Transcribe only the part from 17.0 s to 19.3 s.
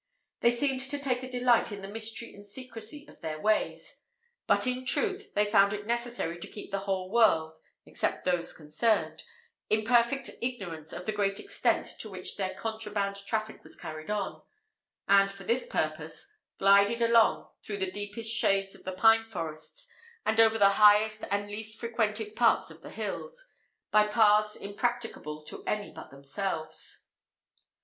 along through the deepest shades of the pine